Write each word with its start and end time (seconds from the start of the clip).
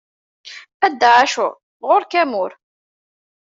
A 0.85 0.87
Dda 0.91 1.09
Ɛacur 1.17 1.53
ɣur-k 1.87 2.13
amur. 2.21 2.51